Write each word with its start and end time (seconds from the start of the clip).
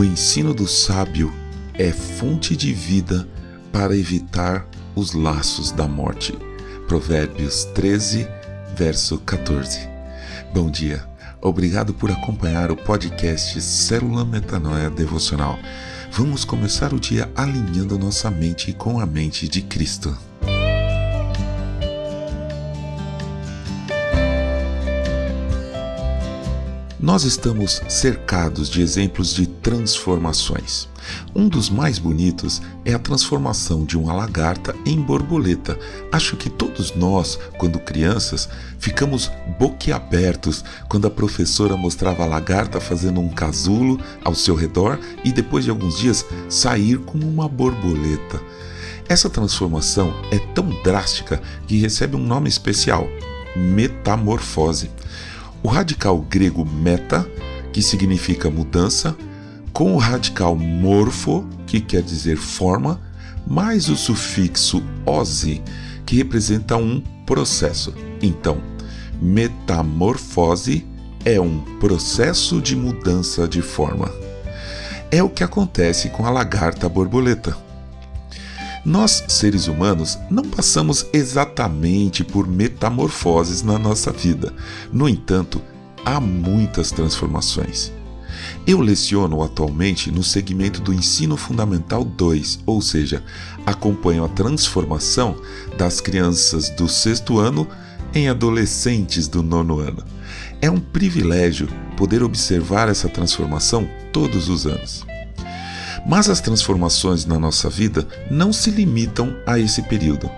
O 0.00 0.04
ensino 0.04 0.54
do 0.54 0.66
sábio 0.66 1.30
é 1.74 1.92
fonte 1.92 2.56
de 2.56 2.72
vida 2.72 3.28
para 3.70 3.94
evitar 3.94 4.66
os 4.96 5.12
laços 5.12 5.72
da 5.72 5.86
morte. 5.86 6.32
Provérbios 6.88 7.66
13, 7.74 8.26
verso 8.74 9.18
14. 9.18 9.78
Bom 10.54 10.70
dia. 10.70 11.06
Obrigado 11.38 11.92
por 11.92 12.10
acompanhar 12.10 12.70
o 12.70 12.76
podcast 12.76 13.60
Célula 13.60 14.24
Metanoia 14.24 14.88
Devocional. 14.88 15.58
Vamos 16.10 16.46
começar 16.46 16.94
o 16.94 16.98
dia 16.98 17.30
alinhando 17.36 17.98
nossa 17.98 18.30
mente 18.30 18.72
com 18.72 19.00
a 19.00 19.04
mente 19.04 19.46
de 19.48 19.60
Cristo. 19.60 20.16
Nós 27.02 27.24
estamos 27.24 27.80
cercados 27.88 28.68
de 28.68 28.82
exemplos 28.82 29.32
de 29.32 29.46
transformações. 29.46 30.86
Um 31.34 31.48
dos 31.48 31.70
mais 31.70 31.98
bonitos 31.98 32.60
é 32.84 32.92
a 32.92 32.98
transformação 32.98 33.86
de 33.86 33.96
uma 33.96 34.12
lagarta 34.12 34.76
em 34.84 35.00
borboleta. 35.00 35.78
Acho 36.12 36.36
que 36.36 36.50
todos 36.50 36.94
nós, 36.94 37.38
quando 37.56 37.80
crianças, 37.80 38.50
ficamos 38.78 39.32
boquiabertos 39.58 40.62
quando 40.90 41.06
a 41.06 41.10
professora 41.10 41.74
mostrava 41.74 42.24
a 42.24 42.26
lagarta 42.26 42.78
fazendo 42.78 43.18
um 43.18 43.30
casulo 43.30 43.98
ao 44.22 44.34
seu 44.34 44.54
redor 44.54 44.98
e 45.24 45.32
depois 45.32 45.64
de 45.64 45.70
alguns 45.70 45.98
dias 45.98 46.26
sair 46.50 46.98
como 46.98 47.26
uma 47.26 47.48
borboleta. 47.48 48.42
Essa 49.08 49.30
transformação 49.30 50.12
é 50.30 50.38
tão 50.54 50.68
drástica 50.82 51.40
que 51.66 51.80
recebe 51.80 52.14
um 52.14 52.26
nome 52.26 52.50
especial: 52.50 53.08
metamorfose 53.56 54.90
o 55.62 55.68
radical 55.68 56.18
grego 56.18 56.64
meta, 56.64 57.28
que 57.72 57.82
significa 57.82 58.50
mudança, 58.50 59.16
com 59.72 59.94
o 59.94 59.98
radical 59.98 60.56
morfo, 60.56 61.46
que 61.66 61.80
quer 61.80 62.02
dizer 62.02 62.36
forma, 62.36 63.00
mais 63.46 63.88
o 63.88 63.96
sufixo 63.96 64.82
ose, 65.06 65.62
que 66.04 66.16
representa 66.16 66.76
um 66.76 67.00
processo. 67.24 67.94
Então, 68.20 68.60
metamorfose 69.20 70.86
é 71.24 71.40
um 71.40 71.60
processo 71.78 72.60
de 72.60 72.74
mudança 72.74 73.46
de 73.46 73.62
forma. 73.62 74.10
É 75.10 75.22
o 75.22 75.28
que 75.28 75.44
acontece 75.44 76.08
com 76.10 76.24
a 76.24 76.30
lagarta 76.30 76.88
borboleta. 76.88 77.56
Nós, 78.84 79.24
seres 79.28 79.66
humanos, 79.66 80.18
não 80.30 80.42
passamos 80.42 81.06
exatamente 81.12 82.24
por 82.24 82.46
metamorfoses 82.46 83.62
na 83.62 83.78
nossa 83.78 84.10
vida. 84.10 84.54
No 84.90 85.08
entanto, 85.08 85.60
há 86.04 86.18
muitas 86.18 86.90
transformações. 86.90 87.92
Eu 88.66 88.80
leciono 88.80 89.42
atualmente 89.42 90.10
no 90.10 90.22
segmento 90.22 90.80
do 90.80 90.94
Ensino 90.94 91.36
Fundamental 91.36 92.04
2, 92.04 92.60
ou 92.64 92.80
seja, 92.80 93.22
acompanho 93.66 94.24
a 94.24 94.28
transformação 94.28 95.36
das 95.76 96.00
crianças 96.00 96.70
do 96.70 96.88
sexto 96.88 97.38
ano 97.38 97.68
em 98.14 98.28
adolescentes 98.28 99.28
do 99.28 99.42
nono 99.42 99.78
ano. 99.78 100.02
É 100.60 100.70
um 100.70 100.80
privilégio 100.80 101.68
poder 101.96 102.22
observar 102.22 102.88
essa 102.88 103.08
transformação 103.08 103.88
todos 104.12 104.48
os 104.48 104.66
anos. 104.66 105.09
Mas 106.06 106.28
as 106.30 106.40
transformações 106.40 107.24
na 107.24 107.38
nossa 107.38 107.68
vida 107.68 108.06
não 108.30 108.52
se 108.52 108.70
limitam 108.70 109.36
a 109.46 109.58
esse 109.58 109.82
período. 109.82 110.30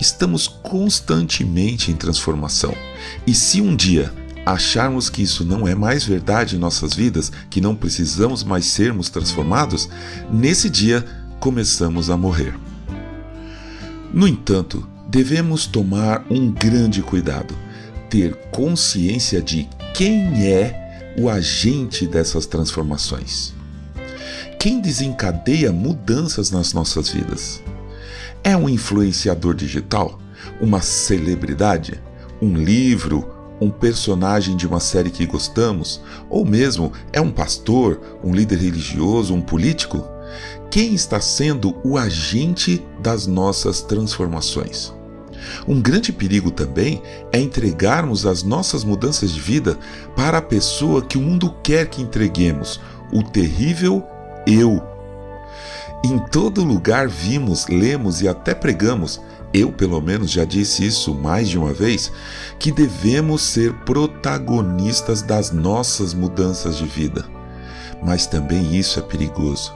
Estamos 0.00 0.46
constantemente 0.48 1.90
em 1.90 1.94
transformação. 1.94 2.74
E 3.26 3.34
se 3.34 3.60
um 3.60 3.74
dia 3.74 4.12
acharmos 4.44 5.08
que 5.10 5.22
isso 5.22 5.44
não 5.44 5.66
é 5.66 5.74
mais 5.74 6.04
verdade 6.04 6.56
em 6.56 6.58
nossas 6.58 6.94
vidas, 6.94 7.32
que 7.50 7.60
não 7.60 7.74
precisamos 7.74 8.44
mais 8.44 8.66
sermos 8.66 9.08
transformados, 9.08 9.88
nesse 10.30 10.70
dia 10.70 11.04
começamos 11.40 12.10
a 12.10 12.16
morrer. 12.16 12.54
No 14.12 14.26
entanto, 14.26 14.86
devemos 15.08 15.66
tomar 15.66 16.24
um 16.30 16.50
grande 16.50 17.02
cuidado, 17.02 17.54
ter 18.08 18.36
consciência 18.50 19.42
de 19.42 19.68
quem 19.94 20.46
é 20.46 21.14
o 21.18 21.28
agente 21.28 22.06
dessas 22.06 22.46
transformações 22.46 23.55
quem 24.58 24.80
desencadeia 24.80 25.72
mudanças 25.72 26.50
nas 26.50 26.72
nossas 26.72 27.10
vidas? 27.10 27.62
É 28.42 28.56
um 28.56 28.68
influenciador 28.68 29.54
digital? 29.54 30.18
Uma 30.60 30.80
celebridade? 30.80 32.02
Um 32.40 32.56
livro? 32.56 33.32
Um 33.60 33.70
personagem 33.70 34.56
de 34.56 34.66
uma 34.66 34.80
série 34.80 35.10
que 35.10 35.26
gostamos? 35.26 36.00
Ou 36.28 36.44
mesmo 36.44 36.92
é 37.12 37.20
um 37.20 37.30
pastor, 37.30 38.00
um 38.22 38.34
líder 38.34 38.58
religioso, 38.58 39.34
um 39.34 39.40
político? 39.40 40.04
Quem 40.70 40.94
está 40.94 41.20
sendo 41.20 41.76
o 41.84 41.96
agente 41.96 42.84
das 43.00 43.26
nossas 43.26 43.80
transformações? 43.82 44.92
Um 45.66 45.80
grande 45.80 46.12
perigo 46.12 46.50
também 46.50 47.02
é 47.32 47.38
entregarmos 47.38 48.26
as 48.26 48.42
nossas 48.42 48.84
mudanças 48.84 49.32
de 49.32 49.40
vida 49.40 49.78
para 50.16 50.38
a 50.38 50.42
pessoa 50.42 51.02
que 51.02 51.16
o 51.16 51.20
mundo 51.22 51.54
quer 51.62 51.86
que 51.88 52.02
entreguemos, 52.02 52.80
o 53.12 53.22
terrível 53.22 54.04
eu. 54.46 54.82
Em 56.04 56.18
todo 56.18 56.62
lugar 56.62 57.08
vimos, 57.08 57.66
lemos 57.66 58.22
e 58.22 58.28
até 58.28 58.54
pregamos, 58.54 59.20
eu 59.52 59.72
pelo 59.72 60.00
menos 60.00 60.30
já 60.30 60.44
disse 60.44 60.86
isso 60.86 61.14
mais 61.14 61.48
de 61.48 61.58
uma 61.58 61.72
vez, 61.72 62.12
que 62.58 62.70
devemos 62.70 63.42
ser 63.42 63.72
protagonistas 63.84 65.22
das 65.22 65.50
nossas 65.50 66.14
mudanças 66.14 66.76
de 66.76 66.86
vida. 66.86 67.24
Mas 68.02 68.26
também 68.26 68.76
isso 68.76 68.98
é 68.98 69.02
perigoso. 69.02 69.74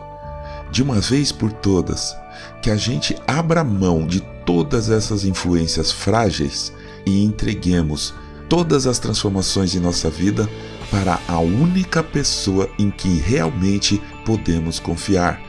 De 0.70 0.82
uma 0.82 1.00
vez 1.00 1.32
por 1.32 1.50
todas, 1.50 2.14
que 2.62 2.70
a 2.70 2.76
gente 2.76 3.16
abra 3.26 3.64
mão 3.64 4.06
de 4.06 4.20
todas 4.44 4.91
essas 4.91 5.25
influências 5.25 5.91
frágeis 5.91 6.72
e 7.06 7.25
entreguemos 7.25 8.14
todas 8.50 8.84
as 8.88 8.99
transformações 8.99 9.71
de 9.71 9.78
nossa 9.78 10.11
vida 10.11 10.50
para 10.91 11.21
a 11.28 11.38
única 11.38 12.03
pessoa 12.03 12.69
em 12.77 12.91
que 12.91 13.09
realmente 13.21 14.03
podemos 14.27 14.81
confiar: 14.81 15.41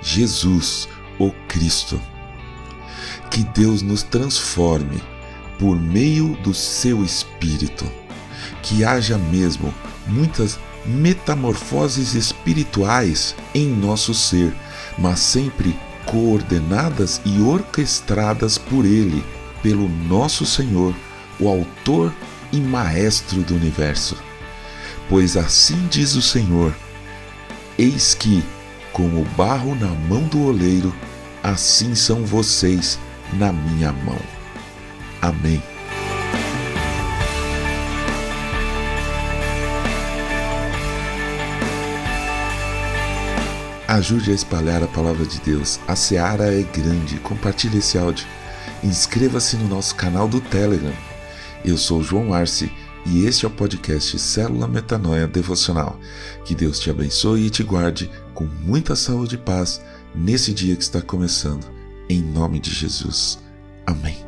Jesus, 0.00 0.88
o 1.18 1.32
Cristo. 1.48 2.00
Que 3.30 3.42
Deus 3.42 3.82
nos 3.82 4.04
transforme 4.04 5.02
por 5.58 5.78
meio 5.78 6.36
do 6.44 6.54
seu 6.54 7.04
Espírito. 7.04 7.84
Que 8.62 8.84
haja 8.84 9.18
mesmo 9.18 9.74
muitas 10.06 10.58
metamorfoses 10.86 12.14
espirituais 12.14 13.34
em 13.52 13.66
nosso 13.66 14.14
ser, 14.14 14.54
mas 14.96 15.18
sempre 15.18 15.76
coordenadas 16.06 17.20
e 17.24 17.40
orquestradas 17.40 18.58
por 18.58 18.84
Ele, 18.84 19.24
pelo 19.62 19.88
nosso 19.88 20.44
Senhor, 20.46 20.94
o 21.40 21.48
Autor 21.48 22.12
e 22.54 22.60
Maestro 22.60 23.42
do 23.42 23.56
universo. 23.56 24.16
Pois 25.08 25.36
assim 25.36 25.88
diz 25.88 26.14
o 26.14 26.22
Senhor: 26.22 26.74
Eis 27.76 28.14
que, 28.14 28.44
como 28.92 29.22
o 29.22 29.24
barro 29.36 29.74
na 29.74 29.88
mão 29.88 30.22
do 30.22 30.44
oleiro, 30.44 30.94
assim 31.42 31.94
são 31.96 32.24
vocês 32.24 32.98
na 33.32 33.52
minha 33.52 33.92
mão. 33.92 34.20
Amém. 35.20 35.60
Ajude 43.88 44.30
a 44.30 44.34
espalhar 44.34 44.82
a 44.82 44.88
palavra 44.88 45.26
de 45.26 45.40
Deus. 45.40 45.78
A 45.86 45.94
seara 45.96 46.52
é 46.52 46.62
grande. 46.62 47.18
Compartilhe 47.18 47.78
esse 47.78 47.98
áudio. 47.98 48.26
Inscreva-se 48.82 49.56
no 49.56 49.68
nosso 49.68 49.94
canal 49.94 50.26
do 50.26 50.40
Telegram. 50.40 50.92
Eu 51.64 51.78
sou 51.78 52.02
João 52.02 52.34
Arce 52.34 52.70
e 53.06 53.24
este 53.24 53.46
é 53.46 53.48
o 53.48 53.50
podcast 53.50 54.18
Célula 54.18 54.68
Metanoia 54.68 55.26
Devocional. 55.26 55.98
Que 56.44 56.54
Deus 56.54 56.78
te 56.78 56.90
abençoe 56.90 57.46
e 57.46 57.50
te 57.50 57.62
guarde 57.62 58.10
com 58.34 58.44
muita 58.44 58.94
saúde 58.94 59.36
e 59.36 59.38
paz 59.38 59.80
nesse 60.14 60.52
dia 60.52 60.76
que 60.76 60.82
está 60.82 61.00
começando. 61.00 61.66
Em 62.08 62.20
nome 62.20 62.60
de 62.60 62.70
Jesus. 62.70 63.38
Amém. 63.86 64.23